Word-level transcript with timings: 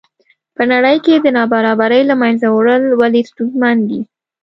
په 0.55 0.63
نړۍ 0.73 0.97
کې 1.05 1.15
د 1.19 1.27
نابرابرۍ 1.37 2.01
له 2.09 2.15
منځه 2.21 2.47
وړل 2.51 2.83
ولې 3.01 3.21
ستونزمن 3.29 3.77
دي. 3.89 4.01